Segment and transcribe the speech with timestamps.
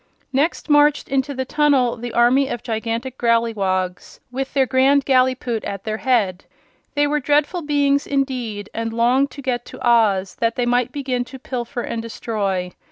[0.33, 5.83] Next marched into the tunnel the army of gigantic Growleywogs, with their Grand Gallipoot at
[5.83, 6.45] their head.
[6.95, 11.23] They were dreadful beings, indeed, and longed to get to Oz that they might begin
[11.25, 12.71] to pilfer and destroy.